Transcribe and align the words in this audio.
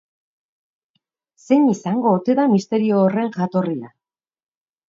Zein 1.43 1.69
izango 1.73 2.15
ote 2.21 2.37
da 2.41 2.49
misterio 2.57 3.05
horren 3.05 3.31
jatorria? 3.39 3.93